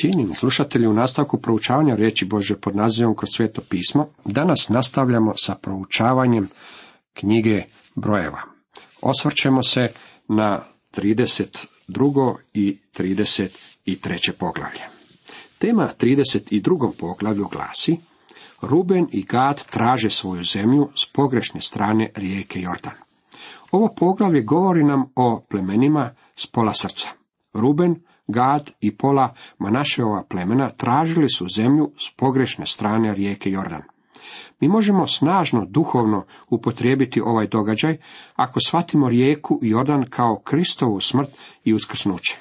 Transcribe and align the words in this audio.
Cijenjeni 0.00 0.34
slušatelji, 0.34 0.86
u 0.86 0.92
nastavku 0.92 1.38
proučavanja 1.38 1.94
riječi 1.94 2.24
Bože 2.24 2.56
pod 2.56 2.76
nazivom 2.76 3.16
kroz 3.16 3.30
sveto 3.36 3.62
pismo, 3.68 4.08
danas 4.24 4.68
nastavljamo 4.68 5.34
sa 5.36 5.54
proučavanjem 5.54 6.48
knjige 7.14 7.62
brojeva. 7.94 8.42
Osvrćemo 9.02 9.62
se 9.62 9.88
na 10.28 10.62
32. 10.96 12.34
i 12.54 12.78
33. 12.98 14.32
poglavlje. 14.38 14.80
Tema 15.58 15.90
32. 16.00 16.90
poglavlju 16.98 17.48
glasi 17.52 17.96
Ruben 18.62 19.06
i 19.12 19.22
Gad 19.22 19.64
traže 19.64 20.10
svoju 20.10 20.44
zemlju 20.44 20.88
s 20.94 21.12
pogrešne 21.12 21.60
strane 21.60 22.10
rijeke 22.14 22.60
Jordan. 22.60 22.94
Ovo 23.70 23.94
poglavlje 23.96 24.42
govori 24.42 24.84
nam 24.84 25.04
o 25.16 25.44
plemenima 25.50 26.14
s 26.36 26.46
pola 26.46 26.72
srca. 26.74 27.08
Ruben, 27.52 27.96
Gad 28.26 28.70
i 28.80 28.96
pola 28.96 29.34
Manašeova 29.58 30.24
plemena 30.28 30.70
tražili 30.70 31.28
su 31.28 31.48
zemlju 31.48 31.92
s 31.98 32.16
pogrešne 32.16 32.66
strane 32.66 33.14
rijeke 33.14 33.50
Jordan. 33.50 33.82
Mi 34.60 34.68
možemo 34.68 35.06
snažno 35.06 35.66
duhovno 35.68 36.24
upotrijebiti 36.50 37.20
ovaj 37.20 37.46
događaj 37.46 37.96
ako 38.34 38.60
shvatimo 38.66 39.08
rijeku 39.08 39.58
Jordan 39.62 40.06
kao 40.10 40.40
Kristovu 40.44 41.00
smrt 41.00 41.28
i 41.64 41.74
uskrsnuće. 41.74 42.38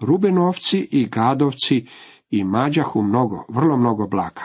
Rubenovci 0.00 0.88
i 0.90 1.06
Gadovci 1.06 1.86
i 2.30 2.44
mađahu 2.44 3.02
mnogo, 3.02 3.44
vrlo 3.48 3.76
mnogo 3.76 4.06
blaga. 4.06 4.42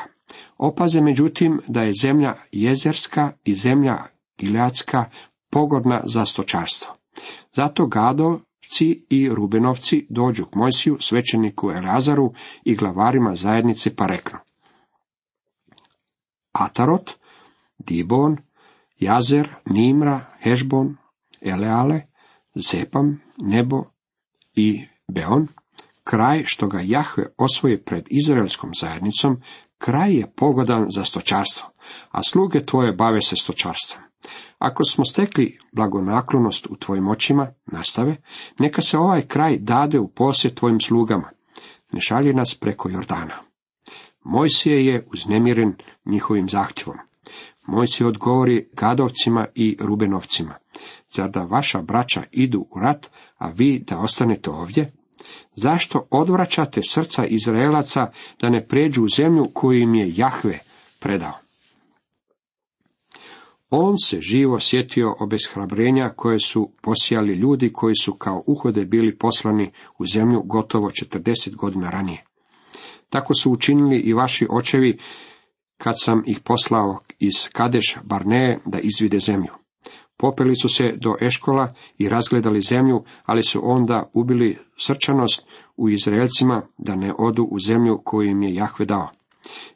Opaze 0.57 1.02
međutim 1.02 1.61
da 1.67 1.81
je 1.81 1.93
zemlja 2.02 2.35
jezerska 2.52 3.31
i 3.43 3.55
zemlja 3.55 3.97
gileatska 4.38 5.05
pogodna 5.49 6.02
za 6.05 6.25
stočarstvo. 6.25 6.93
Zato 7.55 7.88
Gadovci 8.71 9.05
i 9.09 9.30
Rubenovci 9.30 10.07
dođu 10.09 10.45
k 10.45 10.55
Mojsiju, 10.55 10.98
svećeniku 10.99 11.71
Elazaru 11.71 12.34
i 12.63 12.75
glavarima 12.75 13.35
zajednice 13.35 13.95
pa 13.95 14.05
reknu. 14.05 14.39
Atarot, 16.52 17.11
Dibon, 17.77 18.38
Jazer, 18.99 19.49
Nimra, 19.66 20.25
Hešbon, 20.39 20.97
Eleale, 21.42 22.02
Zepam, 22.55 23.22
Nebo 23.38 23.83
i 24.55 24.86
Beon, 25.08 25.47
kraj 26.03 26.44
što 26.45 26.67
ga 26.67 26.80
Jahve 26.83 27.33
osvoje 27.38 27.83
pred 27.83 28.05
izraelskom 28.09 28.72
zajednicom, 28.81 29.42
kraj 29.77 30.14
je 30.14 30.31
pogodan 30.36 30.86
za 30.95 31.03
stočarstvo, 31.03 31.69
a 32.11 32.23
sluge 32.23 32.66
tvoje 32.66 32.94
bave 32.94 33.22
se 33.22 33.36
stočarstvom. 33.36 34.11
Ako 34.58 34.83
smo 34.83 35.05
stekli 35.05 35.58
blagonaklonost 35.72 36.67
u 36.69 36.75
tvojim 36.75 37.08
očima, 37.08 37.47
nastave, 37.66 38.16
neka 38.59 38.81
se 38.81 38.97
ovaj 38.97 39.22
kraj 39.22 39.58
dade 39.58 40.00
u 40.00 40.08
posjed 40.08 40.53
tvojim 40.53 40.80
slugama. 40.80 41.30
Ne 41.91 42.02
šalje 42.02 42.33
nas 42.33 42.55
preko 42.55 42.89
Jordana. 42.89 43.36
Mojsije 44.23 44.86
je 44.86 45.08
uznemiren 45.14 45.75
njihovim 46.05 46.49
zahtjevom. 46.49 46.97
Mojsije 47.67 48.08
odgovori 48.08 48.69
Gadovcima 48.73 49.45
i 49.55 49.77
Rubenovcima. 49.80 50.55
Zar 51.16 51.30
da 51.30 51.44
vaša 51.44 51.81
braća 51.81 52.23
idu 52.31 52.59
u 52.59 52.80
rat, 52.80 53.09
a 53.38 53.49
vi 53.49 53.83
da 53.88 53.99
ostanete 53.99 54.49
ovdje? 54.49 54.92
Zašto 55.55 56.08
odvraćate 56.11 56.81
srca 56.83 57.25
Izraelaca 57.25 58.11
da 58.42 58.49
ne 58.49 58.67
pređu 58.67 59.03
u 59.03 59.09
zemlju 59.17 59.49
koju 59.53 59.80
im 59.80 59.95
je 59.95 60.14
Jahve 60.16 60.59
predao? 60.99 61.41
On 63.73 63.97
se 63.97 64.22
živo 64.22 64.59
sjetio 64.59 65.16
obeshrabrenja 65.19 66.09
koje 66.09 66.39
su 66.39 66.72
posijali 66.81 67.33
ljudi 67.33 67.73
koji 67.73 67.95
su 67.95 68.14
kao 68.14 68.44
uhode 68.47 68.86
bili 68.86 69.17
poslani 69.17 69.72
u 69.97 70.05
zemlju 70.05 70.41
gotovo 70.45 70.89
40 70.89 71.55
godina 71.55 71.89
ranije. 71.89 72.25
Tako 73.09 73.33
su 73.33 73.52
učinili 73.52 73.97
i 73.97 74.14
vaši 74.14 74.47
očevi 74.49 74.97
kad 75.77 75.94
sam 75.97 76.23
ih 76.25 76.39
poslao 76.39 76.99
iz 77.19 77.33
Kadeš 77.53 77.97
Barneje 78.03 78.59
da 78.66 78.80
izvide 78.80 79.19
zemlju. 79.19 79.52
Popeli 80.17 80.55
su 80.55 80.70
se 80.70 80.93
do 80.98 81.15
Eškola 81.21 81.73
i 81.98 82.09
razgledali 82.09 82.61
zemlju, 82.61 83.03
ali 83.26 83.43
su 83.43 83.61
onda 83.64 84.09
ubili 84.14 84.58
srčanost 84.77 85.45
u 85.77 85.89
Izraelcima 85.89 86.61
da 86.77 86.95
ne 86.95 87.14
odu 87.17 87.43
u 87.43 87.59
zemlju 87.59 88.02
koju 88.05 88.30
im 88.30 88.43
je 88.43 88.53
Jahve 88.53 88.86
dao. 88.86 89.09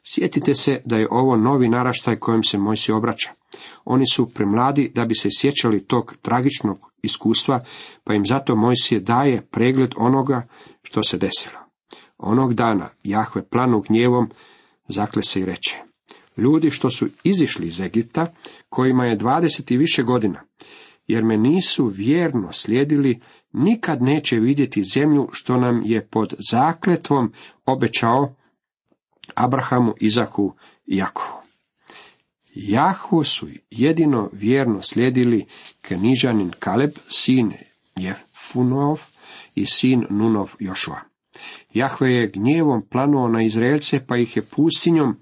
Sjetite 0.04 0.54
se 0.54 0.82
da 0.84 0.96
je 0.96 1.08
ovo 1.10 1.36
novi 1.36 1.68
naraštaj 1.68 2.16
kojem 2.16 2.42
se 2.42 2.58
Mojsi 2.58 2.92
obraća. 2.92 3.30
Oni 3.84 4.04
su 4.12 4.30
premladi 4.34 4.92
da 4.94 5.04
bi 5.04 5.14
se 5.14 5.28
sjećali 5.38 5.84
tog 5.84 6.14
tragičnog 6.22 6.78
iskustva, 7.02 7.64
pa 8.04 8.14
im 8.14 8.26
zato 8.26 8.56
Mojsije 8.56 9.00
daje 9.00 9.46
pregled 9.50 9.94
onoga 9.96 10.48
što 10.82 11.02
se 11.02 11.18
desilo. 11.18 11.58
Onog 12.18 12.54
dana 12.54 12.88
Jahve 13.02 13.48
planu 13.48 13.80
gnjevom 13.88 14.30
zakle 14.88 15.22
se 15.22 15.40
i 15.40 15.44
reče. 15.44 15.76
Ljudi 16.36 16.70
što 16.70 16.90
su 16.90 17.08
izišli 17.24 17.66
iz 17.66 17.80
Egipta, 17.80 18.32
kojima 18.68 19.04
je 19.04 19.16
dvadeset 19.16 19.70
i 19.70 19.76
više 19.76 20.02
godina, 20.02 20.42
jer 21.06 21.24
me 21.24 21.36
nisu 21.36 21.86
vjerno 21.86 22.52
slijedili, 22.52 23.20
nikad 23.52 24.02
neće 24.02 24.36
vidjeti 24.36 24.84
zemlju 24.94 25.28
što 25.32 25.56
nam 25.56 25.82
je 25.84 26.06
pod 26.06 26.34
zakletvom 26.50 27.32
obećao 27.66 28.34
Abrahamu, 29.34 29.94
Izaku 30.00 30.54
i 30.86 30.96
Jakovu. 30.96 31.35
Jahvu 32.58 33.24
su 33.24 33.48
jedino 33.70 34.30
vjerno 34.32 34.82
slijedili 34.82 35.46
Kenižanin 35.80 36.52
Kaleb, 36.58 36.90
sin 37.08 37.52
Jefunov 37.96 39.00
i 39.54 39.66
sin 39.66 40.06
Nunov 40.10 40.54
Jošua. 40.58 41.00
Jahve 41.74 42.12
je 42.12 42.30
gnjevom 42.30 42.86
planuo 42.90 43.28
na 43.28 43.42
Izraelce, 43.42 44.06
pa 44.06 44.16
ih 44.16 44.36
je 44.36 44.42
pustinjom 44.42 45.16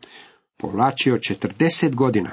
povlačio 0.56 1.19
četrdeset 1.19 1.94
godina. 1.94 2.33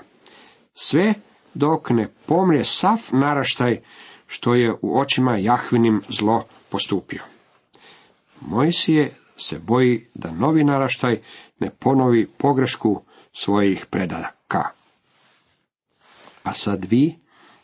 Sve 0.73 1.13
dok 1.53 1.89
ne 1.89 2.07
pomrije 2.25 2.65
sav 2.65 2.99
naraštaj 3.11 3.81
što 4.27 4.55
je 4.55 4.73
u 4.81 4.99
očima 4.99 5.37
Jahvinim 5.37 6.01
zlo 6.09 6.45
postupio. 6.69 7.23
Mojsije 8.41 9.15
se 9.37 9.59
boji 9.59 10.07
da 10.13 10.31
novi 10.31 10.63
naraštaj 10.63 11.19
ne 11.59 11.69
ponovi 11.69 12.27
pogrešku 12.37 13.01
svojih 13.33 13.85
predaka. 13.85 14.80
A 16.43 16.53
sad 16.53 16.85
vi, 16.85 17.19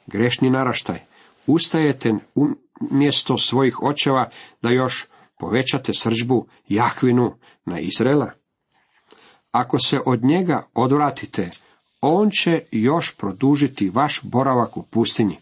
grešni 0.07 0.49
naraštaj, 0.49 0.99
ustajete 1.47 2.13
umjesto 2.91 3.37
svojih 3.37 3.83
očeva 3.83 4.29
da 4.61 4.69
još 4.69 5.05
povećate 5.39 5.93
sržbu 5.93 6.47
Jahvinu 6.67 7.35
na 7.65 7.79
Izrela? 7.79 8.31
Ako 9.51 9.79
se 9.79 9.99
od 10.05 10.23
njega 10.23 10.67
odvratite, 10.73 11.49
on 12.01 12.29
će 12.31 12.61
još 12.71 13.15
produžiti 13.15 13.89
vaš 13.89 14.21
boravak 14.23 14.77
u 14.77 14.83
pustinji. 14.83 15.37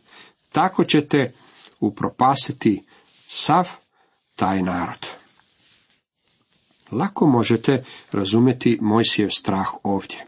Tako 0.52 0.84
ćete 0.84 1.34
upropastiti 1.80 2.86
sav 3.28 3.70
taj 4.36 4.62
narod. 4.62 5.08
Lako 6.92 7.28
možete 7.28 7.84
razumjeti 8.12 8.78
Mojsijev 8.82 9.30
strah 9.30 9.68
ovdje. 9.84 10.26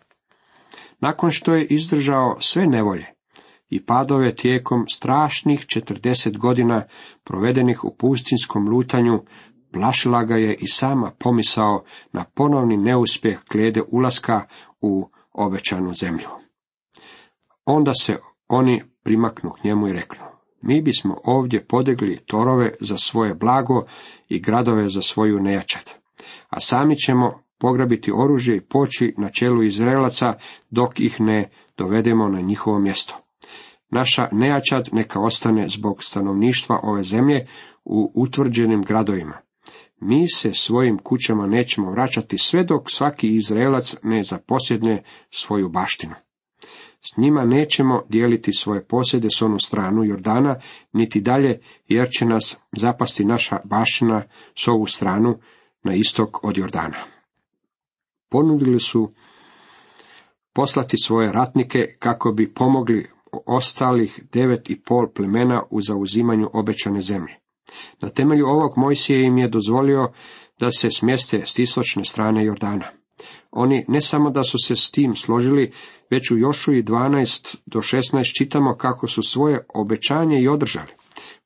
Nakon 1.00 1.31
što 1.31 1.56
je 1.56 1.66
izdržao 1.66 2.38
sve 2.40 2.68
nevolje 2.68 3.06
i 3.69 3.85
padove 3.85 4.35
tijekom 4.35 4.88
strašnih 4.88 5.66
četrdeset 5.68 6.38
godina 6.38 6.84
provedenih 7.24 7.84
u 7.84 7.96
pustinskom 7.96 8.69
lutanju, 8.69 9.24
plašila 9.72 10.24
ga 10.24 10.36
je 10.36 10.56
i 10.56 10.68
sama 10.68 11.12
pomisao 11.19 11.84
na 12.12 12.24
ponovni 12.24 12.78
neuspjeh 12.78 13.40
glede 13.52 13.81
ulaska 13.91 14.47
u 14.81 15.09
obećanu 15.34 15.94
zemlju. 15.94 16.28
Onda 17.66 17.94
se 17.94 18.18
oni 18.47 18.84
primaknu 19.03 19.50
k 19.50 19.63
njemu 19.63 19.88
i 19.88 19.94
reknu, 19.94 20.25
mi 20.62 20.81
bismo 20.81 21.18
ovdje 21.24 21.66
podegli 21.66 22.19
torove 22.25 22.74
za 22.80 22.97
svoje 22.97 23.34
blago 23.34 23.86
i 24.30 24.40
gradove 24.40 24.90
za 24.90 25.02
svoju 25.02 25.40
nejačad, 25.40 25.94
a 26.50 26.59
sami 26.59 26.96
ćemo 26.96 27.47
pograbiti 27.59 28.12
oružje 28.15 28.57
i 28.57 28.62
poći 28.62 29.13
na 29.18 29.30
čelu 29.30 29.63
Izraelaca 29.63 30.33
dok 30.69 31.00
ih 31.00 31.15
ne 31.19 31.50
dovedemo 31.77 32.27
na 32.27 32.42
njihovo 32.42 32.80
mjesto. 32.80 33.15
Naša 33.89 34.30
nejačad 34.31 34.89
neka 34.92 35.19
ostane 35.19 35.68
zbog 35.68 36.04
stanovništva 36.04 36.80
ove 36.83 37.04
zemlje 37.04 37.48
u 37.86 38.12
utvrđenim 38.15 38.81
gradovima. 38.81 39.38
Mi 40.00 40.30
se 40.30 40.54
svojim 40.54 40.98
kućama 40.98 41.48
nećemo 41.48 41.92
vraćati 41.92 42.38
sve 42.38 42.63
dok 42.63 42.92
svaki 42.92 43.36
Izraelac 43.36 43.95
ne 44.04 44.24
zaposjedne 44.24 45.04
svoju 45.31 45.69
baštinu. 45.69 46.13
S 47.01 47.18
njima 47.18 47.45
nećemo 47.45 48.01
dijeliti 48.09 48.54
svoje 48.54 48.88
posjede 48.88 49.27
s 49.31 49.42
onu 49.42 49.59
stranu 49.59 50.04
Jordana, 50.04 50.56
niti 50.94 51.21
dalje, 51.21 51.59
jer 51.88 52.07
će 52.09 52.25
nas 52.25 52.57
zapasti 52.71 53.25
naša 53.25 53.59
baština 53.63 54.24
s 54.56 54.68
ovu 54.68 54.86
stranu 54.86 55.39
na 55.83 55.94
istok 55.94 56.44
od 56.44 56.57
Jordana. 56.57 57.17
Ponudili 58.29 58.79
su 58.79 59.12
poslati 60.53 60.97
svoje 60.97 61.31
ratnike 61.31 61.95
kako 62.00 62.31
bi 62.31 62.53
pomogli 62.53 63.09
ostalih 63.45 64.19
devet 64.33 64.69
i 64.69 64.81
pol 64.81 65.07
plemena 65.15 65.63
u 65.71 65.81
zauzimanju 65.81 66.50
obećane 66.53 67.01
zemlje. 67.01 67.35
Na 68.01 68.09
temelju 68.09 68.45
ovog 68.45 68.74
Mojsije 68.77 69.21
im 69.21 69.38
je 69.38 69.47
dozvolio 69.47 70.12
da 70.59 70.71
se 70.71 70.89
smjeste 70.89 71.41
s 71.45 71.59
istočne 71.59 72.06
strane 72.06 72.45
Jordana. 72.45 72.85
Oni 73.51 73.85
ne 73.88 74.01
samo 74.01 74.30
da 74.30 74.44
su 74.44 74.57
se 74.65 74.75
s 74.75 74.91
tim 74.91 75.15
složili, 75.15 75.73
već 76.12 76.31
u 76.31 76.38
Jošuji 76.38 76.83
12 76.83 77.56
do 77.65 77.80
16 77.80 78.38
čitamo 78.38 78.75
kako 78.77 79.07
su 79.07 79.21
svoje 79.21 79.65
obećanje 79.73 80.41
i 80.41 80.47
održali. 80.47 80.91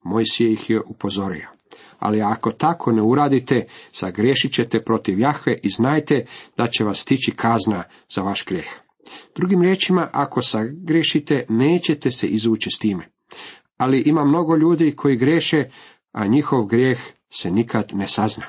Mojsije 0.03 0.53
ih 0.53 0.69
je 0.69 0.81
upozorio. 0.87 1.60
Ali 2.01 2.21
ako 2.21 2.51
tako 2.51 2.91
ne 2.91 3.01
uradite, 3.01 3.65
sagriješit 3.91 4.53
ćete 4.53 4.83
protiv 4.83 5.19
Jahve 5.19 5.57
i 5.63 5.69
znajte 5.69 6.25
da 6.57 6.67
će 6.67 6.83
vas 6.83 6.99
stići 6.99 7.31
kazna 7.31 7.83
za 8.09 8.21
vaš 8.21 8.45
grijeh. 8.45 8.67
Drugim 9.35 9.61
riječima, 9.61 10.09
ako 10.13 10.41
sagriješite, 10.41 11.45
nećete 11.49 12.11
se 12.11 12.27
izvući 12.27 12.69
s 12.75 12.79
time. 12.79 13.09
Ali 13.77 14.03
ima 14.05 14.25
mnogo 14.25 14.55
ljudi 14.55 14.95
koji 14.95 15.17
greše, 15.17 15.69
a 16.11 16.27
njihov 16.27 16.65
grijeh 16.65 16.99
se 17.29 17.51
nikad 17.51 17.91
ne 17.93 18.07
sazna. 18.07 18.45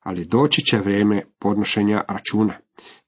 Ali 0.00 0.24
doći 0.24 0.62
će 0.62 0.78
vrijeme 0.78 1.22
podnošenja 1.38 2.04
računa. 2.08 2.54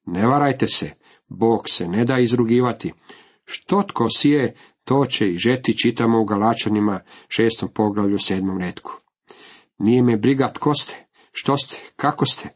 Ne 0.05 0.27
varajte 0.27 0.67
se, 0.67 0.91
Bog 1.27 1.69
se 1.69 1.87
ne 1.87 2.05
da 2.05 2.19
izrugivati. 2.19 2.93
Što 3.45 3.83
tko 3.83 4.07
sije, 4.09 4.55
to 4.83 5.05
će 5.05 5.29
i 5.29 5.37
žeti, 5.37 5.77
čitamo 5.77 6.21
u 6.21 6.25
Galačanima 6.25 6.99
šestom 7.27 7.69
poglavlju 7.73 8.17
sedmom 8.19 8.59
redku. 8.59 9.04
Nije 9.77 10.03
me 10.03 10.17
briga 10.17 10.51
tko 10.53 10.73
ste, 10.73 11.05
što 11.31 11.57
ste, 11.57 11.81
kako 11.95 12.25
ste 12.25 12.49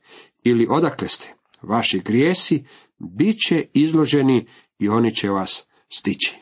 ili 0.44 0.68
odakle 0.70 1.08
ste. 1.08 1.34
Vaši 1.62 2.00
grijesi 2.00 2.66
bit 2.98 3.38
će 3.48 3.66
izloženi 3.74 4.48
i 4.80 4.90
oni 4.90 5.16
će 5.16 5.30
vas 5.30 5.68
stići. 5.90 6.40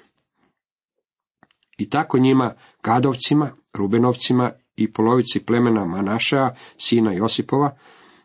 I 1.77 1.89
tako 1.89 2.19
njima, 2.19 2.55
Gadovcima, 2.83 3.51
Rubenovcima 3.73 4.51
i 4.75 4.93
polovici 4.93 5.45
plemena 5.45 5.85
Manaša, 5.85 6.49
sina 6.77 7.13
Josipova, 7.13 7.77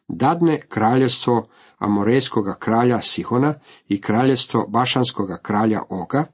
dadne 0.08 0.60
kraljevstvo 0.68 1.48
Amorejskoga 1.78 2.54
kralja 2.58 3.00
Sihona 3.00 3.54
i 3.88 4.00
kraljevstvo 4.00 4.66
Bašanskoga 4.68 5.38
kralja 5.42 5.82
Oga, 5.88 6.24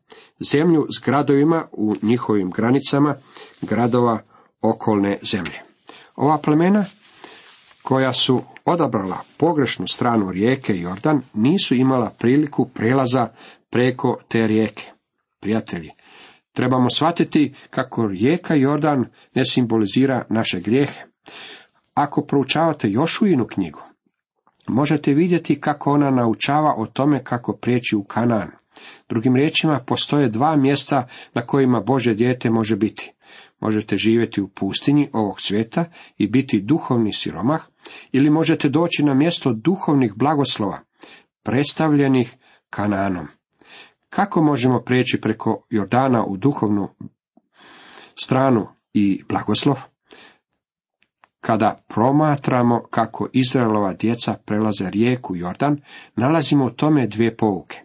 zemlju 0.41 0.87
s 0.99 1.05
gradovima 1.05 1.69
u 1.73 1.95
njihovim 2.03 2.51
granicama, 2.51 3.15
gradova 3.63 4.19
okolne 4.61 5.19
zemlje. 5.23 5.68
Ova 6.21 6.39
plemena, 6.39 6.85
koja 7.83 8.13
su 8.13 8.43
odabrala 8.65 9.19
pogrešnu 9.37 9.87
stranu 9.87 10.33
rijeke 10.33 10.79
Jordan, 10.79 11.23
nisu 11.35 11.75
imala 11.75 12.11
priliku 12.19 12.69
prelaza 12.69 13.29
preko 13.71 14.19
te 14.29 14.47
rijeke. 14.47 14.85
Prijatelji, 15.41 15.91
trebamo 16.53 16.91
shvatiti 16.91 17.55
kako 17.71 18.07
rijeka 18.07 18.55
Jordan 18.55 19.05
ne 19.35 19.45
simbolizira 19.45 20.25
naše 20.29 20.61
grijehe. 20.61 21.01
Ako 21.95 22.23
proučavate 22.23 22.91
Jošuinu 22.91 23.47
knjigu, 23.47 23.81
možete 24.69 25.15
vidjeti 25.15 25.61
kako 25.61 25.93
ona 25.93 26.11
naučava 26.11 26.75
o 26.77 26.87
tome 26.87 27.25
kako 27.25 27.53
prijeći 27.53 27.97
u 27.97 28.05
Kanaan. 28.05 28.51
Drugim 29.09 29.37
riječima, 29.37 29.81
postoje 29.87 30.29
dva 30.29 30.57
mjesta 30.57 31.07
na 31.35 31.43
kojima 31.43 31.81
Bože 31.81 32.15
dijete 32.15 32.51
može 32.51 32.77
biti. 32.77 33.13
Možete 33.61 33.97
živjeti 33.97 34.41
u 34.41 34.49
pustinji 34.49 35.11
ovog 35.13 35.41
svijeta 35.41 35.85
i 36.17 36.27
biti 36.27 36.61
duhovni 36.61 37.13
siromah, 37.13 37.63
ili 38.13 38.31
možete 38.31 38.69
doći 38.69 39.03
na 39.05 39.15
mjesto 39.15 39.53
duhovnih 39.53 40.13
blagoslova, 40.17 40.79
predstavljenih 41.43 42.37
Kanaanom. 42.71 43.27
Kako 44.11 44.43
možemo 44.43 44.81
prijeći 44.81 45.21
preko 45.21 45.67
Jordana 45.71 46.25
u 46.25 46.37
duhovnu 46.37 46.89
stranu 48.15 48.67
i 48.93 49.23
blagoslov? 49.29 49.81
Kada 51.41 51.85
promatramo 51.89 52.83
kako 52.91 53.29
Izraelova 53.33 53.95
djeca 53.95 54.35
prelaze 54.45 54.91
rijeku 54.91 55.37
Jordan, 55.37 55.81
nalazimo 56.17 56.65
u 56.65 56.71
tome 56.71 57.07
dvije 57.07 57.37
pouke. 57.37 57.81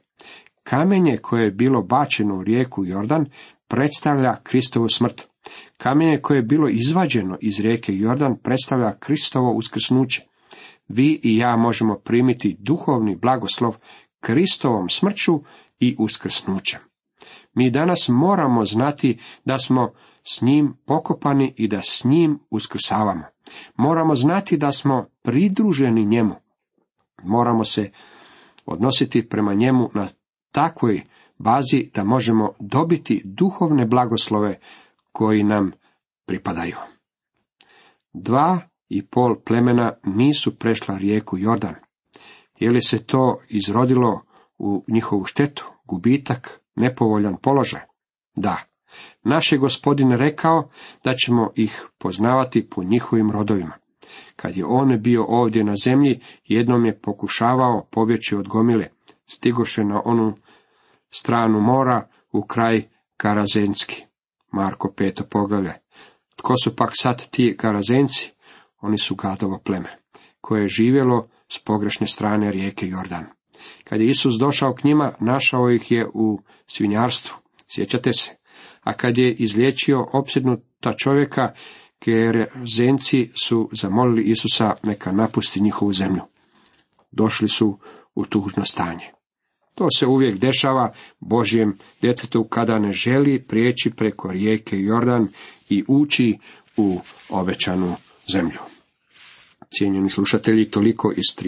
Kamenje 0.63 1.17
koje 1.17 1.43
je 1.43 1.51
bilo 1.51 1.81
bačeno 1.81 2.37
u 2.37 2.43
rijeku 2.43 2.85
Jordan 2.85 3.25
predstavlja 3.67 4.35
Kristovu 4.43 4.89
smrt. 4.89 5.32
Kamenje 5.77 6.21
koje 6.21 6.37
je 6.37 6.43
bilo 6.43 6.69
izvađeno 6.69 7.37
iz 7.41 7.59
rijeke 7.59 7.95
Jordan 7.95 8.37
predstavlja 8.43 8.97
Kristovo 8.99 9.51
uskrsnuće. 9.51 10.21
Vi 10.87 11.19
i 11.23 11.37
ja 11.37 11.55
možemo 11.57 11.95
primiti 11.95 12.55
duhovni 12.59 13.15
blagoslov 13.15 13.75
Kristovom 14.19 14.89
smrću 14.89 15.41
i 15.79 15.95
uskrsnućem. 15.99 16.79
Mi 17.53 17.71
danas 17.71 18.09
moramo 18.09 18.65
znati 18.65 19.19
da 19.45 19.57
smo 19.57 19.91
s 20.23 20.41
njim 20.41 20.73
pokopani 20.85 21.53
i 21.57 21.67
da 21.67 21.81
s 21.81 22.03
njim 22.03 22.39
uskrsavamo. 22.49 23.23
Moramo 23.75 24.15
znati 24.15 24.57
da 24.57 24.71
smo 24.71 25.05
pridruženi 25.21 26.05
njemu. 26.05 26.35
Moramo 27.23 27.63
se 27.63 27.91
odnositi 28.65 29.29
prema 29.29 29.53
njemu 29.53 29.89
na 29.93 30.07
takvoj 30.51 31.01
bazi 31.37 31.89
da 31.93 32.03
možemo 32.03 32.53
dobiti 32.59 33.21
duhovne 33.25 33.85
blagoslove 33.85 34.59
koji 35.13 35.43
nam 35.43 35.71
pripadaju. 36.25 36.75
Dva 38.13 38.61
i 38.89 39.07
pol 39.07 39.35
plemena 39.45 39.93
nisu 40.03 40.59
prešla 40.59 40.97
rijeku 40.97 41.37
Jordan. 41.37 41.75
Je 42.59 42.71
li 42.71 42.81
se 42.81 43.05
to 43.05 43.39
izrodilo 43.49 44.21
u 44.57 44.85
njihovu 44.87 45.25
štetu, 45.25 45.65
gubitak, 45.83 46.61
nepovoljan 46.75 47.37
položaj? 47.41 47.81
Da. 48.35 48.57
Naš 49.23 49.51
je 49.51 49.57
gospodin 49.57 50.11
rekao 50.11 50.69
da 51.03 51.13
ćemo 51.15 51.51
ih 51.55 51.87
poznavati 51.97 52.69
po 52.69 52.83
njihovim 52.83 53.31
rodovima. 53.31 53.73
Kad 54.35 54.57
je 54.57 54.65
on 54.65 55.01
bio 55.01 55.25
ovdje 55.27 55.63
na 55.63 55.73
zemlji, 55.83 56.19
jednom 56.45 56.85
je 56.85 56.99
pokušavao 57.01 57.87
pobjeći 57.91 58.35
od 58.35 58.47
gomile, 58.47 58.87
stigoše 59.25 59.83
na 59.83 60.01
onu 60.05 60.35
stranu 61.09 61.61
mora 61.61 62.07
u 62.31 62.41
kraj 62.41 62.89
Karazenski. 63.17 64.05
Marko 64.53 64.93
peto 64.97 65.23
poglavlje. 65.23 65.73
Tko 66.35 66.53
su 66.63 66.75
pak 66.75 66.91
sad 66.93 67.29
ti 67.29 67.55
Karazenci? 67.57 68.31
Oni 68.81 68.97
su 68.97 69.15
gadovo 69.15 69.61
pleme, 69.65 69.97
koje 70.41 70.61
je 70.61 70.67
živjelo 70.67 71.27
s 71.51 71.59
pogrešne 71.59 72.07
strane 72.07 72.51
rijeke 72.51 72.87
Jordan. 72.87 73.25
Kad 73.83 74.01
je 74.01 74.07
Isus 74.07 74.35
došao 74.39 74.73
k 74.73 74.83
njima, 74.83 75.13
našao 75.19 75.71
ih 75.71 75.91
je 75.91 76.07
u 76.13 76.39
svinjarstvu. 76.67 77.35
Sjećate 77.75 78.13
se? 78.13 78.35
A 78.81 78.93
kad 78.93 79.17
je 79.17 79.33
izliječio 79.33 80.07
opsjednuta 80.13 80.93
čovjeka, 80.93 81.53
Karazenci 81.99 83.31
su 83.43 83.69
zamolili 83.71 84.23
Isusa 84.23 84.75
neka 84.83 85.11
napusti 85.11 85.61
njihovu 85.61 85.93
zemlju. 85.93 86.21
Došli 87.11 87.47
su 87.47 87.79
u 88.15 88.25
tužno 88.25 88.65
stanje. 88.65 89.11
To 89.75 89.87
se 89.99 90.05
uvijek 90.05 90.37
dešava 90.37 90.93
Božjem 91.19 91.77
djetetu 92.01 92.43
kada 92.43 92.79
ne 92.79 92.93
želi 92.93 93.43
prijeći 93.47 93.91
preko 93.97 94.31
rijeke 94.31 94.79
Jordan 94.79 95.27
i 95.69 95.83
ući 95.87 96.37
u 96.77 96.99
obećanu 97.29 97.95
zemlju. 98.33 98.59
Cijenjeni 99.77 100.09
slušatelji, 100.09 100.71
toliko 100.71 101.11
iz 101.11 101.45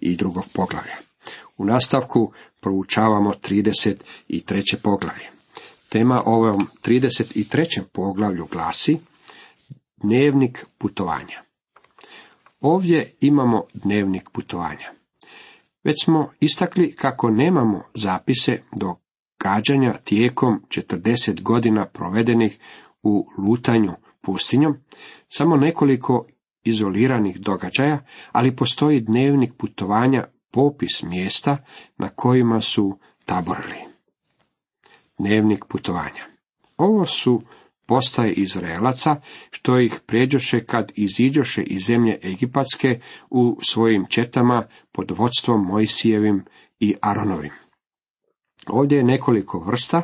32. 0.00 0.42
poglavlja. 0.54 0.96
U 1.56 1.64
nastavku 1.64 2.32
proučavamo 2.60 3.32
33. 3.32 4.76
poglavlje. 4.82 5.30
Tema 5.88 6.22
ovom 6.26 6.60
33. 6.84 7.82
poglavlju 7.92 8.46
glasi 8.52 8.98
Dnevnik 10.02 10.66
putovanja. 10.78 11.42
Ovdje 12.60 13.12
imamo 13.20 13.64
dnevnik 13.74 14.30
putovanja. 14.32 14.97
Već 15.84 16.04
smo 16.04 16.30
istakli 16.40 16.94
kako 16.96 17.30
nemamo 17.30 17.82
zapise 17.94 18.62
događanja 18.72 19.98
tijekom 20.04 20.62
40 20.68 21.42
godina 21.42 21.86
provedenih 21.86 22.58
u 23.02 23.26
lutanju 23.38 23.92
pustinjom, 24.20 24.76
samo 25.28 25.56
nekoliko 25.56 26.26
izoliranih 26.64 27.40
događaja, 27.40 28.04
ali 28.32 28.56
postoji 28.56 29.00
dnevnik 29.00 29.52
putovanja, 29.58 30.24
popis 30.52 31.02
mjesta 31.02 31.56
na 31.96 32.08
kojima 32.08 32.60
su 32.60 32.98
taborili. 33.24 33.78
Dnevnik 35.18 35.64
putovanja. 35.68 36.24
Ovo 36.76 37.06
su 37.06 37.42
postaje 37.88 38.32
Izraelaca, 38.32 39.16
što 39.50 39.78
ih 39.78 40.00
pređoše 40.06 40.60
kad 40.60 40.92
iziđoše 40.94 41.62
iz 41.62 41.82
zemlje 41.86 42.20
Egipatske 42.24 43.00
u 43.30 43.58
svojim 43.62 44.06
četama 44.08 44.66
pod 44.92 45.10
vodstvom 45.10 45.66
Mojsijevim 45.66 46.44
i 46.80 46.94
Aronovim. 47.00 47.52
Ovdje 48.66 48.96
je 48.96 49.04
nekoliko 49.04 49.58
vrsta, 49.58 50.02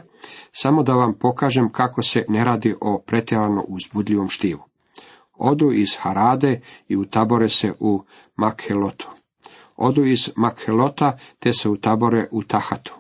samo 0.52 0.82
da 0.82 0.94
vam 0.94 1.18
pokažem 1.18 1.72
kako 1.72 2.02
se 2.02 2.24
ne 2.28 2.44
radi 2.44 2.74
o 2.80 3.02
pretjerano 3.06 3.64
uzbudljivom 3.68 4.28
štivu. 4.28 4.62
Odu 5.34 5.72
iz 5.72 5.96
Harade 5.98 6.60
i 6.88 6.96
utabore 6.96 7.48
se 7.48 7.72
u 7.80 8.02
Makhelotu. 8.36 9.10
Odu 9.76 10.04
iz 10.04 10.30
Makhelota 10.36 11.18
te 11.38 11.52
se 11.52 11.68
utabore 11.68 12.28
u 12.30 12.42
Tahatu. 12.42 12.94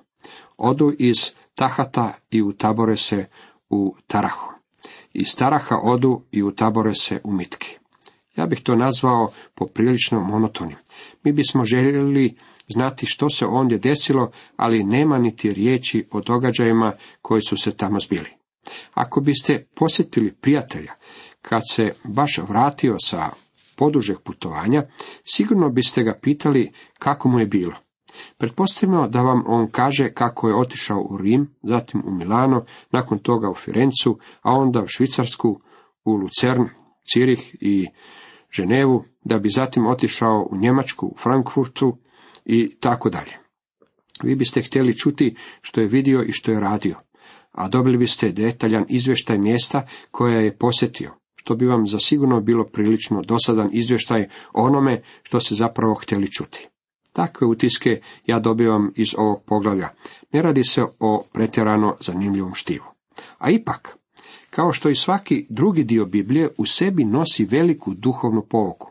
Odu 0.56 0.92
iz 0.98 1.16
Tahata 1.54 2.12
i 2.30 2.42
utabore 2.42 2.96
se 2.96 3.26
u 3.70 3.96
Tarahu. 4.06 4.53
Iz 5.14 5.34
Taraha 5.34 5.76
odu 5.82 6.20
i 6.32 6.42
utabore 6.42 6.94
se 6.94 7.20
u 7.24 7.32
Mitki. 7.32 7.78
Ja 8.36 8.46
bih 8.46 8.60
to 8.62 8.76
nazvao 8.76 9.30
poprilično 9.54 10.20
monotonim. 10.20 10.76
Mi 11.22 11.32
bismo 11.32 11.64
željeli 11.64 12.36
znati 12.68 13.06
što 13.06 13.30
se 13.30 13.46
ondje 13.46 13.78
desilo, 13.78 14.30
ali 14.56 14.84
nema 14.84 15.18
niti 15.18 15.52
riječi 15.52 16.06
o 16.10 16.20
događajima 16.20 16.92
koji 17.22 17.42
su 17.42 17.56
se 17.56 17.76
tamo 17.76 18.00
zbili. 18.00 18.30
Ako 18.94 19.20
biste 19.20 19.66
posjetili 19.74 20.32
prijatelja, 20.32 20.92
kad 21.42 21.62
se 21.70 21.94
baš 22.04 22.38
vratio 22.48 22.96
sa 23.04 23.30
podužeg 23.76 24.16
putovanja, 24.24 24.86
sigurno 25.24 25.70
biste 25.70 26.02
ga 26.02 26.18
pitali 26.22 26.72
kako 26.98 27.28
mu 27.28 27.40
je 27.40 27.46
bilo. 27.46 27.83
Pretpostavimo 28.38 29.08
da 29.08 29.20
vam 29.20 29.44
on 29.46 29.70
kaže 29.70 30.12
kako 30.12 30.48
je 30.48 30.56
otišao 30.56 31.06
u 31.10 31.16
Rim, 31.16 31.54
zatim 31.62 32.02
u 32.06 32.10
Milano, 32.10 32.64
nakon 32.90 33.18
toga 33.18 33.50
u 33.50 33.54
Firencu, 33.54 34.18
a 34.42 34.52
onda 34.52 34.82
u 34.82 34.86
Švicarsku, 34.86 35.60
u 36.04 36.12
Lucern, 36.12 36.64
Cirih 37.12 37.56
i 37.60 37.86
Ženevu, 38.52 39.04
da 39.24 39.38
bi 39.38 39.48
zatim 39.48 39.86
otišao 39.86 40.48
u 40.50 40.56
Njemačku, 40.56 41.06
u 41.06 41.16
Frankfurtu 41.22 41.96
i 42.44 42.76
tako 42.80 43.10
dalje. 43.10 43.38
Vi 44.22 44.36
biste 44.36 44.62
htjeli 44.62 44.96
čuti 44.96 45.36
što 45.60 45.80
je 45.80 45.88
vidio 45.88 46.22
i 46.22 46.32
što 46.32 46.52
je 46.52 46.60
radio, 46.60 46.96
a 47.52 47.68
dobili 47.68 47.98
biste 47.98 48.32
detaljan 48.32 48.84
izvještaj 48.88 49.38
mjesta 49.38 49.86
koja 50.10 50.38
je 50.38 50.58
posjetio, 50.58 51.12
što 51.36 51.54
bi 51.54 51.66
vam 51.66 51.86
zasigurno 51.86 52.40
bilo 52.40 52.64
prilično 52.64 53.22
dosadan 53.22 53.68
izvještaj 53.72 54.28
onome 54.52 55.02
što 55.22 55.40
se 55.40 55.54
zapravo 55.54 55.94
htjeli 55.94 56.30
čuti. 56.30 56.68
Takve 57.14 57.46
utiske 57.46 58.00
ja 58.26 58.38
dobivam 58.38 58.92
iz 58.96 59.08
ovog 59.18 59.42
poglavlja. 59.46 59.88
Ne 60.32 60.42
radi 60.42 60.64
se 60.64 60.82
o 61.00 61.24
pretjerano 61.32 61.96
zanimljivom 62.00 62.54
štivu. 62.54 62.84
A 63.38 63.50
ipak, 63.50 63.98
kao 64.50 64.72
što 64.72 64.88
i 64.88 64.94
svaki 64.94 65.46
drugi 65.48 65.84
dio 65.84 66.06
Biblije 66.06 66.48
u 66.58 66.66
sebi 66.66 67.04
nosi 67.04 67.44
veliku 67.44 67.94
duhovnu 67.94 68.42
pouku, 68.50 68.90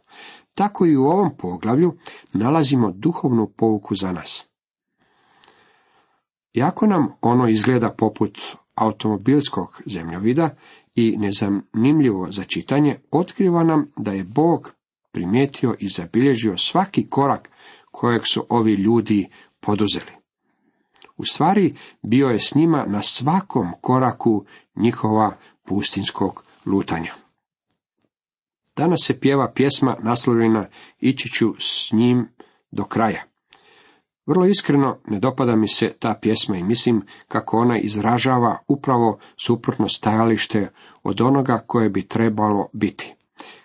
tako 0.53 0.85
i 0.85 0.97
u 0.97 1.03
ovom 1.03 1.37
poglavlju 1.37 1.93
nalazimo 2.33 2.91
duhovnu 2.91 3.51
pouku 3.57 3.95
za 3.95 4.11
nas. 4.11 4.45
Jako 6.53 6.87
nam 6.87 7.13
ono 7.21 7.47
izgleda 7.47 7.95
poput 7.97 8.39
automobilskog 8.75 9.81
zemljovida 9.85 10.49
i 10.95 11.17
nezanimljivo 11.17 12.31
za 12.31 12.43
čitanje, 12.43 12.99
otkriva 13.11 13.63
nam 13.63 13.91
da 13.97 14.11
je 14.11 14.23
Bog 14.23 14.71
primijetio 15.11 15.75
i 15.79 15.89
zabilježio 15.89 16.57
svaki 16.57 17.07
korak 17.07 17.49
kojeg 17.93 18.21
su 18.25 18.45
ovi 18.49 18.73
ljudi 18.73 19.29
poduzeli. 19.59 20.11
U 21.17 21.25
stvari, 21.25 21.75
bio 22.01 22.27
je 22.27 22.39
s 22.39 22.55
njima 22.55 22.85
na 22.87 23.01
svakom 23.01 23.71
koraku 23.81 24.45
njihova 24.75 25.37
pustinskog 25.63 26.43
lutanja. 26.65 27.13
Danas 28.75 28.99
se 29.07 29.19
pjeva 29.19 29.51
pjesma 29.55 29.97
naslovljena 30.03 30.65
Ići 30.99 31.29
ću 31.29 31.53
s 31.59 31.91
njim 31.91 32.27
do 32.71 32.83
kraja. 32.83 33.23
Vrlo 34.25 34.45
iskreno 34.45 34.97
ne 35.07 35.19
dopada 35.19 35.55
mi 35.55 35.67
se 35.67 35.93
ta 35.99 36.19
pjesma 36.21 36.57
i 36.57 36.63
mislim 36.63 37.01
kako 37.27 37.57
ona 37.57 37.77
izražava 37.77 38.57
upravo 38.67 39.19
suprotno 39.45 39.87
stajalište 39.87 40.69
od 41.03 41.21
onoga 41.21 41.63
koje 41.67 41.89
bi 41.89 42.07
trebalo 42.07 42.69
biti. 42.73 43.15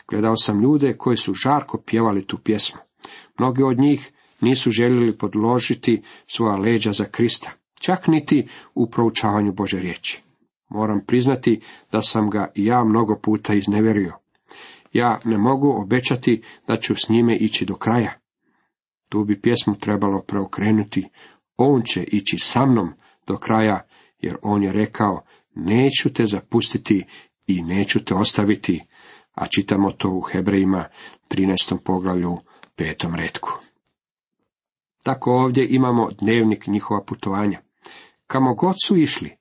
Gledao 0.09 0.37
sam 0.37 0.61
ljude 0.61 0.97
koji 0.97 1.17
su 1.17 1.35
žarko 1.35 1.83
pjevali 1.87 2.27
tu 2.27 2.39
pjesmu. 2.39 2.81
Mnogi 3.39 3.63
od 3.63 3.79
njih 3.79 4.13
nisu 4.41 4.71
željeli 4.71 5.19
podložiti 5.19 6.03
svoja 6.27 6.57
leđa 6.57 6.93
za 6.93 7.05
Krista, 7.05 7.51
čak 7.81 8.07
niti 8.07 8.49
u 8.75 8.91
proučavanju 8.91 9.53
Bože 9.53 9.81
riječi. 9.81 10.23
Moram 10.69 11.01
priznati 11.07 11.61
da 11.93 12.03
sam 12.03 12.31
ga 12.31 12.53
ja 12.55 12.85
mnogo 12.85 13.19
puta 13.23 13.55
izneverio. 13.55 14.13
Ja 14.93 15.19
ne 15.25 15.39
mogu 15.39 15.83
obećati 15.83 16.43
da 16.67 16.77
ću 16.77 16.95
s 16.95 17.09
njime 17.09 17.37
ići 17.37 17.65
do 17.65 17.75
kraja. 17.75 18.13
Tu 19.09 19.25
bi 19.25 19.41
pjesmu 19.41 19.79
trebalo 19.79 20.23
preokrenuti. 20.23 21.09
On 21.57 21.83
će 21.83 22.03
ići 22.03 22.39
sa 22.39 22.67
mnom 22.67 22.93
do 23.27 23.37
kraja, 23.37 23.87
jer 24.21 24.37
on 24.43 24.63
je 24.63 24.73
rekao, 24.73 25.25
neću 25.55 26.13
te 26.13 26.27
zapustiti 26.27 27.05
i 27.47 27.63
neću 27.63 28.05
te 28.05 28.15
ostaviti, 28.15 28.85
a 29.35 29.47
čitamo 29.47 29.93
to 29.93 30.11
u 30.11 30.21
Hebrejima 30.21 30.89
13. 31.29 31.79
poglavlju 31.85 32.39
petom 32.77 33.15
redku. 33.15 33.51
Tako 35.09 35.33
ovdje 35.33 35.67
imamo 35.71 36.11
dnevnik 36.21 36.67
njihova 36.67 37.03
putovanja. 37.05 37.61
Kamo 38.27 38.55
god 38.55 38.75
su 38.85 38.97
išli, 38.97 39.37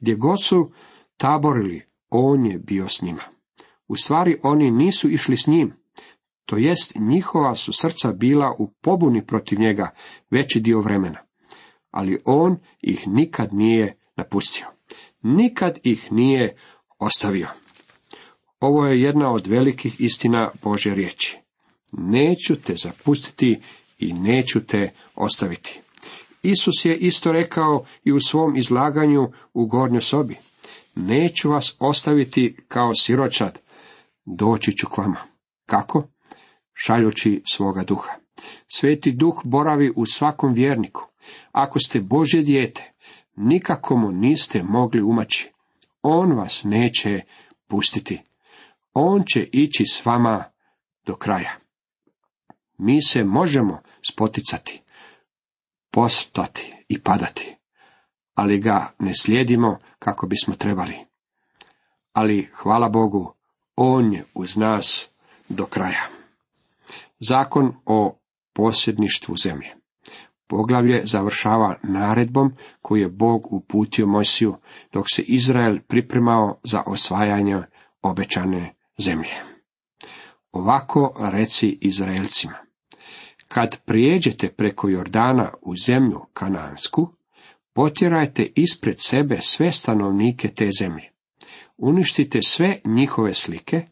gdje 0.00 0.14
god 0.14 0.44
su 0.44 0.70
taborili, 1.16 1.82
on 2.10 2.46
je 2.46 2.58
bio 2.58 2.88
s 2.88 3.02
njima. 3.02 3.22
U 3.88 3.96
stvari 3.96 4.40
oni 4.42 4.70
nisu 4.70 5.10
išli 5.10 5.36
s 5.36 5.46
njim, 5.46 5.72
to 6.46 6.56
jest 6.56 6.94
njihova 6.96 7.54
su 7.54 7.72
srca 7.72 8.12
bila 8.12 8.54
u 8.58 8.70
pobuni 8.80 9.26
protiv 9.26 9.60
njega 9.60 9.90
veći 10.30 10.60
dio 10.60 10.80
vremena, 10.80 11.18
ali 11.90 12.22
on 12.24 12.56
ih 12.80 13.08
nikad 13.08 13.54
nije 13.54 13.96
napustio. 14.16 14.66
Nikad 15.22 15.78
ih 15.82 16.12
nije 16.12 16.56
ostavio. 16.98 17.48
Ovo 18.60 18.86
je 18.86 19.02
jedna 19.02 19.32
od 19.32 19.46
velikih 19.46 20.00
istina 20.00 20.50
Bože 20.62 20.94
riječi. 20.94 21.38
Neću 21.92 22.56
te 22.56 22.74
zapustiti 22.74 23.60
i 24.02 24.12
neću 24.12 24.66
te 24.66 24.90
ostaviti. 25.14 25.80
Isus 26.42 26.84
je 26.84 26.96
isto 26.96 27.32
rekao 27.32 27.84
i 28.04 28.12
u 28.12 28.20
svom 28.20 28.56
izlaganju 28.56 29.32
u 29.54 29.66
gornjoj 29.66 30.00
sobi. 30.00 30.36
Neću 30.94 31.50
vas 31.50 31.76
ostaviti 31.78 32.56
kao 32.68 32.94
siročad, 32.94 33.58
doći 34.24 34.76
ću 34.76 34.86
k 34.86 34.98
vama. 34.98 35.20
Kako? 35.66 36.08
Šaljući 36.74 37.42
svoga 37.46 37.84
duha. 37.84 38.12
Sveti 38.66 39.12
duh 39.12 39.40
boravi 39.44 39.92
u 39.96 40.06
svakom 40.06 40.52
vjerniku. 40.52 41.06
Ako 41.52 41.78
ste 41.78 42.00
Božje 42.00 42.42
dijete, 42.42 42.92
nikako 43.36 43.96
mu 43.96 44.12
niste 44.12 44.62
mogli 44.62 45.02
umaći. 45.02 45.50
On 46.02 46.32
vas 46.32 46.64
neće 46.64 47.20
pustiti. 47.68 48.20
On 48.94 49.22
će 49.26 49.48
ići 49.52 49.84
s 49.84 50.06
vama 50.06 50.44
do 51.06 51.14
kraja. 51.14 51.61
Mi 52.82 53.02
se 53.02 53.24
možemo 53.24 53.82
spoticati, 54.10 54.82
postati 55.90 56.74
i 56.88 57.02
padati, 57.02 57.56
ali 58.34 58.58
ga 58.58 58.94
ne 58.98 59.14
slijedimo 59.14 59.78
kako 59.98 60.26
bismo 60.26 60.54
trebali. 60.54 60.94
Ali, 62.12 62.50
hvala 62.54 62.88
Bogu, 62.88 63.34
On 63.76 64.12
je 64.12 64.24
uz 64.34 64.56
nas 64.56 65.10
do 65.48 65.66
kraja. 65.66 66.08
Zakon 67.20 67.74
o 67.86 68.18
posjedništvu 68.52 69.36
zemlje. 69.36 69.74
Poglavlje 70.46 71.02
završava 71.04 71.76
naredbom 71.82 72.52
koju 72.82 73.02
je 73.02 73.08
Bog 73.08 73.52
uputio 73.52 74.06
Mojsiju 74.06 74.56
dok 74.92 75.06
se 75.14 75.22
Izrael 75.22 75.78
pripremao 75.88 76.60
za 76.64 76.82
osvajanje 76.86 77.62
obećane 78.02 78.74
zemlje. 78.98 79.42
Ovako 80.52 81.14
reci 81.18 81.78
Izraelcima. 81.80 82.71
Kad 83.54 83.84
prijeđete 83.84 84.48
preko 84.48 84.88
Jordana 84.88 85.52
u 85.62 85.76
zemlju 85.76 86.20
Kanansku, 86.32 87.08
potjerajte 87.72 88.52
ispred 88.54 88.96
sebe 88.98 89.38
sve 89.40 89.72
stanovnike 89.72 90.48
te 90.48 90.68
zemlje. 90.78 91.10
Uništite 91.76 92.40
sve 92.46 92.80
njihove 92.84 93.34
slike, 93.34 93.86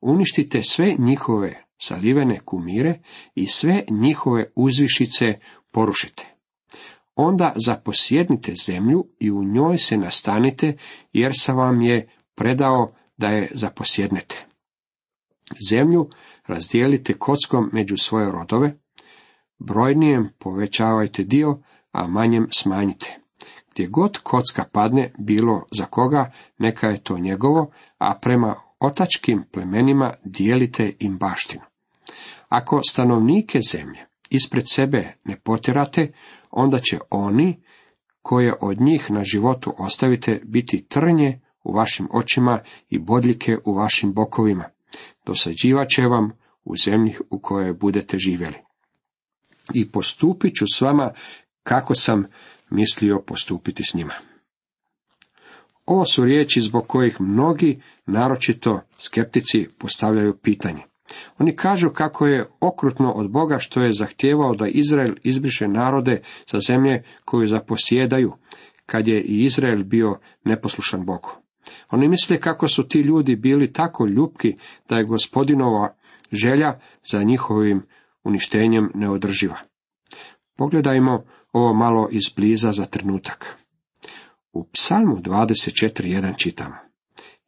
uništite 0.00 0.62
sve 0.62 0.94
njihove 0.98 1.64
salivene 1.78 2.40
kumire 2.40 3.00
i 3.34 3.46
sve 3.46 3.82
njihove 3.90 4.50
uzvišice 4.54 5.34
porušite. 5.70 6.34
Onda 7.14 7.52
zaposjednite 7.66 8.54
zemlju 8.66 9.06
i 9.20 9.30
u 9.30 9.44
njoj 9.44 9.78
se 9.78 9.96
nastanite, 9.96 10.76
jer 11.12 11.32
sam 11.34 11.56
vam 11.56 11.82
je 11.82 12.08
predao 12.34 12.94
da 13.16 13.26
je 13.26 13.50
zaposjednete. 13.54 14.46
Zemlju 15.70 16.10
razdijelite 16.46 17.14
kockom 17.14 17.70
među 17.72 17.96
svoje 17.96 18.32
rodove, 18.32 18.78
brojnijem 19.58 20.28
povećavajte 20.38 21.24
dio, 21.24 21.58
a 21.92 22.06
manjem 22.06 22.48
smanjite. 22.52 23.18
Gdje 23.70 23.86
god 23.86 24.18
kocka 24.18 24.64
padne, 24.72 25.12
bilo 25.18 25.62
za 25.76 25.84
koga, 25.84 26.32
neka 26.58 26.88
je 26.88 27.02
to 27.02 27.18
njegovo, 27.18 27.70
a 27.98 28.14
prema 28.22 28.54
otačkim 28.80 29.44
plemenima 29.52 30.14
dijelite 30.24 30.92
im 30.98 31.18
baštinu. 31.18 31.64
Ako 32.48 32.80
stanovnike 32.88 33.60
zemlje 33.70 34.06
ispred 34.30 34.64
sebe 34.70 35.12
ne 35.24 35.36
potjerate, 35.44 36.12
onda 36.50 36.78
će 36.78 36.98
oni, 37.10 37.62
koje 38.22 38.54
od 38.60 38.80
njih 38.80 39.10
na 39.10 39.24
životu 39.24 39.74
ostavite, 39.78 40.40
biti 40.44 40.86
trnje 40.88 41.40
u 41.64 41.72
vašim 41.72 42.08
očima 42.12 42.60
i 42.88 42.98
bodljike 42.98 43.58
u 43.64 43.74
vašim 43.74 44.12
bokovima. 44.12 44.64
Dosađivat 45.26 45.88
će 45.88 46.02
vam 46.02 46.30
u 46.64 46.76
zemlji 46.84 47.14
u 47.30 47.38
kojoj 47.38 47.72
budete 47.72 48.18
živjeli 48.18 48.65
i 49.74 49.90
postupit 49.90 50.54
ću 50.54 50.64
s 50.74 50.80
vama 50.80 51.12
kako 51.62 51.94
sam 51.94 52.24
mislio 52.70 53.22
postupiti 53.26 53.84
s 53.84 53.94
njima. 53.94 54.14
Ovo 55.86 56.04
su 56.04 56.24
riječi 56.24 56.60
zbog 56.60 56.86
kojih 56.86 57.20
mnogi, 57.20 57.82
naročito 58.06 58.80
skeptici, 58.98 59.68
postavljaju 59.78 60.36
pitanje. 60.42 60.82
Oni 61.38 61.56
kažu 61.56 61.90
kako 61.90 62.26
je 62.26 62.46
okrutno 62.60 63.10
od 63.10 63.30
Boga 63.30 63.58
što 63.58 63.82
je 63.82 63.92
zahtijevao 63.92 64.54
da 64.54 64.68
Izrael 64.68 65.14
izbriše 65.22 65.68
narode 65.68 66.22
sa 66.50 66.58
zemlje 66.60 67.02
koju 67.24 67.48
zaposjedaju, 67.48 68.32
kad 68.86 69.08
je 69.08 69.22
i 69.22 69.44
Izrael 69.44 69.84
bio 69.84 70.18
neposlušan 70.44 71.04
Bogu. 71.04 71.30
Oni 71.90 72.08
misle 72.08 72.40
kako 72.40 72.68
su 72.68 72.88
ti 72.88 73.00
ljudi 73.00 73.36
bili 73.36 73.72
tako 73.72 74.06
ljubki 74.06 74.56
da 74.88 74.96
je 74.96 75.04
gospodinova 75.04 75.94
želja 76.32 76.78
za 77.10 77.22
njihovim 77.22 77.82
uništenjem 78.26 78.90
neodrživa. 78.94 79.56
Pogledajmo 80.56 81.24
ovo 81.52 81.74
malo 81.74 82.08
izbliza 82.10 82.72
za 82.72 82.84
trenutak. 82.84 83.56
U 84.52 84.64
psalmu 84.72 85.16
24.1 85.16 86.36
čitamo. 86.36 86.74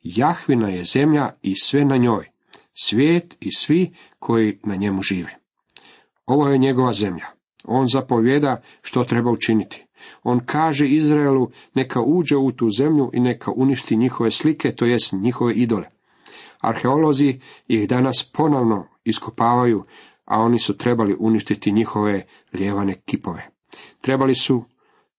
Jahvina 0.01 0.69
je 0.69 0.85
zemlja 0.85 1.31
i 1.43 1.55
sve 1.55 1.85
na 1.85 1.97
njoj, 1.97 2.31
svijet 2.75 3.37
i 3.41 3.49
svi 3.57 3.93
koji 4.19 4.59
na 4.65 4.77
njemu 4.77 5.03
žive. 5.03 5.39
Ovo 6.27 6.49
je 6.49 6.59
njegova 6.59 6.93
zemlja. 6.93 7.27
On 7.65 7.87
zapovjeda 7.87 8.63
što 8.83 9.05
treba 9.05 9.31
učiniti. 9.31 9.87
On 10.23 10.41
kaže 10.47 10.89
Izraelu 10.89 11.51
neka 11.75 12.01
uđe 12.03 12.37
u 12.37 12.53
tu 12.53 12.69
zemlju 12.71 13.11
i 13.13 13.21
neka 13.21 13.53
uništi 13.57 13.97
njihove 13.97 14.31
slike, 14.31 14.75
to 14.75 14.85
jest 14.85 15.13
njihove 15.13 15.55
idole. 15.55 15.89
Arheolozi 16.61 17.41
ih 17.69 17.89
danas 17.89 18.31
ponovno 18.33 18.89
iskopavaju, 19.05 19.85
a 20.29 20.39
oni 20.39 20.59
su 20.59 20.77
trebali 20.77 21.17
uništiti 21.19 21.73
njihove 21.73 22.27
lijevane 22.53 23.01
kipove. 23.05 23.51
Trebali 24.01 24.35
su 24.35 24.65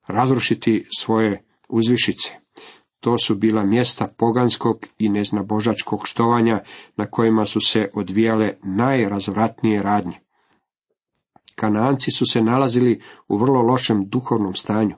razrušiti 0.07 0.85
svoje 0.99 1.43
uzvišice. 1.69 2.29
To 2.99 3.17
su 3.17 3.35
bila 3.35 3.63
mjesta 3.63 4.07
poganskog 4.17 4.85
i 4.97 5.09
neznabožačkog 5.09 6.07
štovanja 6.07 6.59
na 6.95 7.05
kojima 7.05 7.45
su 7.45 7.61
se 7.61 7.89
odvijale 7.93 8.53
najrazvratnije 8.63 9.83
radnje. 9.83 10.19
Kananci 11.55 12.11
su 12.11 12.25
se 12.25 12.41
nalazili 12.41 13.01
u 13.27 13.37
vrlo 13.37 13.61
lošem 13.61 14.09
duhovnom 14.09 14.53
stanju. 14.53 14.95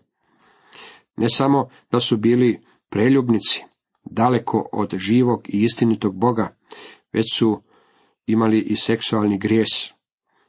Ne 1.18 1.30
samo 1.30 1.70
da 1.91 2.00
su 2.00 2.18
bili 2.18 2.62
preljubnici, 2.89 3.63
daleko 4.03 4.70
od 4.72 4.98
živog 4.98 5.50
i 5.50 5.63
istinitog 5.63 6.15
Boga, 6.15 6.56
već 7.13 7.38
su 7.38 7.62
imali 8.25 8.60
i 8.60 8.75
seksualni 8.75 9.38
grijes. 9.38 9.68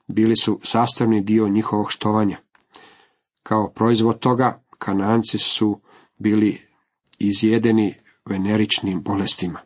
Bili 0.06 0.36
su 0.36 0.60
sastavni 0.62 1.20
dio 1.20 1.48
njihovog 1.48 1.92
štovanja. 1.92 2.38
Kao 3.42 3.72
proizvod 3.74 4.18
toga, 4.18 4.64
kananci 4.78 5.38
su 5.38 5.80
bili 6.18 6.60
izjedeni 7.18 7.94
veneričnim 8.24 9.02
bolestima. 9.02 9.60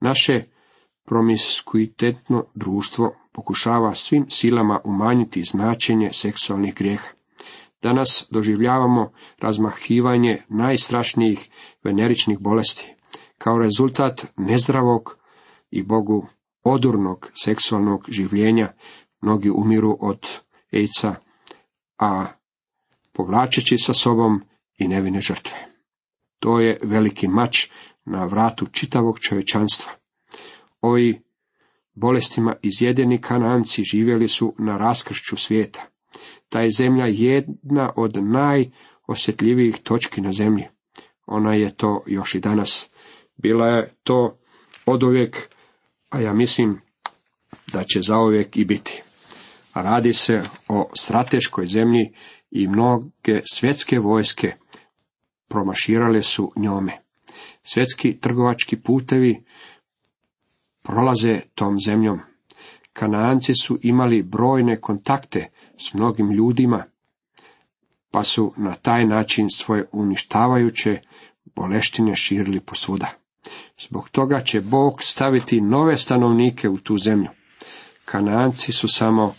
Naše 0.00 0.44
promiskuitetno 1.04 2.44
društvo 2.54 3.16
pokušava 3.32 3.94
svim 3.94 4.26
silama 4.30 4.80
umanjiti 4.84 5.42
značenje 5.42 6.10
seksualnih 6.12 6.74
grijeha. 6.74 7.08
Danas 7.82 8.26
doživljavamo 8.30 9.12
razmahivanje 9.38 10.42
najstrašnijih 10.48 11.50
veneričnih 11.84 12.38
bolesti. 12.38 12.94
Kao 13.38 13.58
rezultat 13.58 14.26
nezdravog 14.36 15.18
i 15.70 15.82
Bogu 15.82 16.26
odurnog 16.62 17.30
seksualnog 17.44 18.04
življenja 18.08 18.72
mnogi 19.24 19.50
umiru 19.50 19.96
od 20.00 20.28
ejca, 20.72 21.14
a 21.98 22.26
povlačeći 23.12 23.76
sa 23.78 23.94
sobom 23.94 24.42
i 24.78 24.88
nevine 24.88 25.20
žrtve. 25.20 25.56
To 26.38 26.60
je 26.60 26.78
veliki 26.82 27.28
mač 27.28 27.70
na 28.04 28.24
vratu 28.24 28.66
čitavog 28.66 29.18
čovječanstva. 29.20 29.92
Ovi 30.80 31.22
bolestima 31.94 32.54
izjedeni 32.62 33.20
kananci 33.20 33.82
živjeli 33.84 34.28
su 34.28 34.54
na 34.58 34.76
raskršću 34.78 35.36
svijeta. 35.36 35.86
Ta 36.48 36.60
je 36.60 36.70
zemlja 36.70 37.06
jedna 37.06 37.92
od 37.96 38.16
najosjetljivijih 38.24 39.78
točki 39.82 40.20
na 40.20 40.32
zemlji. 40.32 40.64
Ona 41.26 41.54
je 41.54 41.76
to 41.76 42.02
još 42.06 42.34
i 42.34 42.40
danas. 42.40 42.90
Bila 43.36 43.66
je 43.66 43.94
to 44.02 44.38
oduvijek, 44.86 45.48
a 46.10 46.20
ja 46.20 46.32
mislim 46.32 46.80
da 47.72 47.84
će 47.84 48.00
zauvijek 48.00 48.56
i 48.56 48.64
biti. 48.64 49.03
Radi 49.74 50.12
se 50.12 50.42
o 50.68 50.90
strateškoj 50.94 51.66
zemlji 51.66 52.12
i 52.50 52.68
mnoge 52.68 53.42
svjetske 53.52 53.98
vojske 53.98 54.54
promaširale 55.48 56.22
su 56.22 56.52
njome. 56.56 57.00
Svjetski 57.62 58.20
trgovački 58.20 58.76
putevi 58.76 59.44
prolaze 60.82 61.40
tom 61.54 61.80
zemljom. 61.80 62.20
Kanaanci 62.92 63.54
su 63.54 63.78
imali 63.82 64.22
brojne 64.22 64.80
kontakte 64.80 65.50
s 65.78 65.94
mnogim 65.94 66.30
ljudima, 66.30 66.84
pa 68.10 68.22
su 68.22 68.52
na 68.56 68.74
taj 68.74 69.06
način 69.06 69.50
svoje 69.50 69.84
uništavajuće 69.92 71.00
boleštine 71.56 72.16
širili 72.16 72.60
posvuda. 72.60 73.10
Zbog 73.78 74.08
toga 74.08 74.40
će 74.40 74.60
Bog 74.60 75.02
staviti 75.02 75.60
nove 75.60 75.98
stanovnike 75.98 76.68
u 76.68 76.78
tu 76.78 76.98
zemlju. 76.98 77.28
Kanaanci 78.04 78.72
su 78.72 78.88
samo 78.88 79.34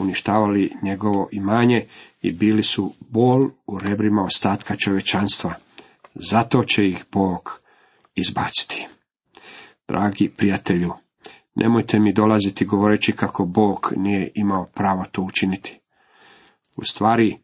uništavali 0.00 0.76
njegovo 0.82 1.28
imanje 1.32 1.84
i 2.22 2.32
bili 2.32 2.62
su 2.62 2.92
bol 3.08 3.50
u 3.66 3.78
rebrima 3.78 4.22
ostatka 4.22 4.76
čovečanstva. 4.76 5.54
Zato 6.14 6.64
će 6.64 6.88
ih 6.88 7.04
Bog 7.12 7.60
izbaciti. 8.14 8.86
Dragi 9.88 10.28
prijatelju, 10.36 10.92
nemojte 11.54 11.98
mi 11.98 12.12
dolaziti 12.12 12.64
govoreći 12.64 13.12
kako 13.12 13.44
Bog 13.44 13.92
nije 13.96 14.32
imao 14.34 14.64
pravo 14.74 15.04
to 15.12 15.22
učiniti. 15.22 15.80
U 16.76 16.84
stvari, 16.84 17.38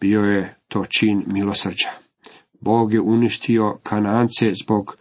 bio 0.00 0.20
je 0.20 0.56
to 0.68 0.86
čin 0.86 1.24
milosrđa. 1.26 1.90
Bog 2.60 2.92
je 2.92 3.00
uništio 3.00 3.78
Kanaance 3.82 4.52
zbog 4.64 4.96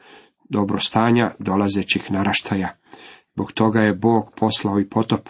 dobrostanja 0.49 1.31
dolazećih 1.39 2.11
naraštaja. 2.11 2.69
Zbog 3.33 3.51
toga 3.51 3.81
je 3.81 3.93
Bog 3.93 4.33
poslao 4.35 4.79
i 4.79 4.89
potop. 4.89 5.29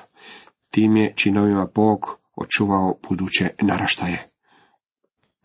Tim 0.69 0.97
je 0.97 1.13
činovima 1.15 1.67
Bog 1.75 2.19
očuvao 2.35 2.97
buduće 3.09 3.49
naraštaje. 3.61 4.29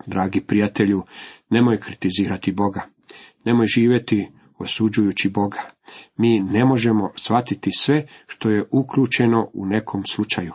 Dragi 0.06 0.40
prijatelju, 0.40 1.02
nemoj 1.50 1.80
kritizirati 1.80 2.52
Boga. 2.52 2.86
Nemoj 3.44 3.66
živjeti 3.66 4.28
osuđujući 4.58 5.28
Boga. 5.30 5.60
Mi 6.16 6.40
ne 6.40 6.64
možemo 6.64 7.12
shvatiti 7.16 7.70
sve 7.78 8.06
što 8.26 8.50
je 8.50 8.64
uključeno 8.70 9.50
u 9.52 9.66
nekom 9.66 10.04
slučaju. 10.04 10.52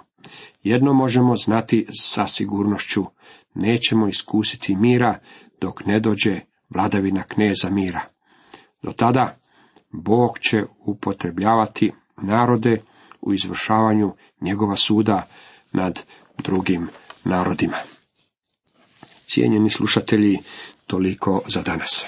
Jedno 0.63 0.93
možemo 0.93 1.35
znati 1.35 1.87
sa 1.91 2.27
sigurnošću, 2.27 3.05
nećemo 3.53 4.07
iskusiti 4.07 4.75
mira 4.75 5.19
dok 5.61 5.85
ne 5.85 5.99
dođe 5.99 6.39
vladavina 6.69 7.23
kneza 7.23 7.69
mira. 7.69 8.01
Do 8.81 8.91
tada 8.91 9.37
Bog 9.91 10.39
će 10.39 10.63
upotrebljavati 10.85 11.91
narode 12.17 12.77
u 13.21 13.33
izvršavanju 13.33 14.13
njegova 14.41 14.75
suda 14.75 15.27
nad 15.71 16.01
drugim 16.37 16.87
narodima. 17.23 17.77
Cijenjeni 19.25 19.69
slušatelji, 19.69 20.39
toliko 20.87 21.41
za 21.47 21.61
danas. 21.61 22.05